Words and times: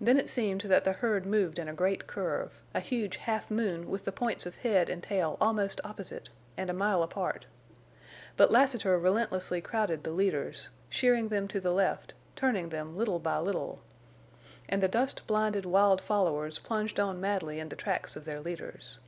Then 0.00 0.16
it 0.16 0.28
seemed 0.28 0.60
that 0.60 0.84
the 0.84 0.92
herd 0.92 1.26
moved 1.26 1.58
in 1.58 1.66
a 1.68 1.74
great 1.74 2.06
curve, 2.06 2.62
a 2.72 2.78
huge 2.78 3.16
half 3.16 3.50
moon 3.50 3.90
with 3.90 4.04
the 4.04 4.12
points 4.12 4.46
of 4.46 4.58
head 4.58 4.88
and 4.88 5.02
tail 5.02 5.36
almost 5.40 5.80
opposite, 5.82 6.28
and 6.56 6.70
a 6.70 6.72
mile 6.72 7.02
apart. 7.02 7.46
But 8.36 8.52
Lassiter 8.52 8.96
relentlessly 8.96 9.60
crowded 9.60 10.04
the 10.04 10.12
leaders, 10.12 10.68
sheering 10.88 11.30
them 11.30 11.48
to 11.48 11.58
the 11.58 11.72
left, 11.72 12.14
turning 12.36 12.68
them 12.68 12.96
little 12.96 13.18
by 13.18 13.38
little. 13.40 13.80
And 14.68 14.80
the 14.80 14.86
dust 14.86 15.26
blinded 15.26 15.66
wild 15.66 16.00
followers 16.00 16.60
plunged 16.60 17.00
on 17.00 17.20
madly 17.20 17.58
in 17.58 17.70
the 17.70 17.74
tracks 17.74 18.14
of 18.14 18.26
their 18.26 18.38
leaders. 18.38 19.00